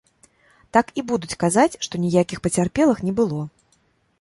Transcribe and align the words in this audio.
Так 0.77 0.85
і 1.01 1.03
будуць 1.11 1.37
казаць, 1.43 1.75
што 1.89 1.93
ніякіх 2.07 2.41
пацярпелых 2.47 3.05
не 3.11 3.15
было. 3.21 3.41